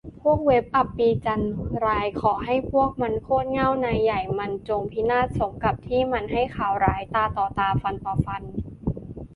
[0.21, 1.43] พวกเว็บอัปรีย์จัน
[1.85, 8.43] ราย ขอให้พวกมัน โคตรเหง้า นายใหญ่มันจงพินาศสมกับที่มันให้ข่าวร้าย ตาต่อตา ฟันต่อฟัน